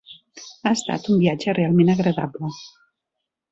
[0.39, 2.53] Ha estat un viatge realment agradable.